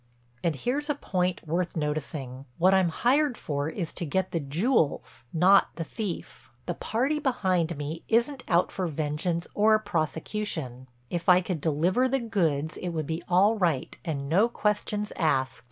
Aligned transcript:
"And 0.43 0.55
here's 0.55 0.89
a 0.89 0.95
point 0.95 1.47
worth 1.47 1.75
noticing: 1.77 2.45
What 2.57 2.73
I'm 2.73 2.89
hired 2.89 3.37
for 3.37 3.69
is 3.69 3.93
to 3.93 4.03
get 4.03 4.31
the 4.31 4.39
jewels, 4.39 5.25
not 5.31 5.67
the 5.75 5.83
thief. 5.83 6.49
The 6.65 6.73
party 6.73 7.19
behind 7.19 7.77
me 7.77 8.01
isn't 8.07 8.43
out 8.47 8.71
for 8.71 8.87
vengeance 8.87 9.45
or 9.53 9.77
prosecution. 9.77 10.87
If 11.11 11.29
I 11.29 11.39
could 11.39 11.61
deliver 11.61 12.09
the 12.09 12.19
goods 12.19 12.77
it 12.77 12.89
would 12.89 13.05
be 13.05 13.21
all 13.29 13.55
right 13.59 13.95
and 14.03 14.27
no 14.27 14.49
questions 14.49 15.13
asked. 15.17 15.59